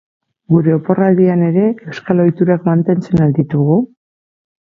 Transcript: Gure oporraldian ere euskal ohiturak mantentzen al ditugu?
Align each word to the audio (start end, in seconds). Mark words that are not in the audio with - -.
Gure 0.53 0.71
oporraldian 0.75 1.43
ere 1.49 1.67
euskal 1.91 2.23
ohiturak 2.25 2.65
mantentzen 2.71 3.23
al 3.27 3.37
ditugu? 3.41 3.77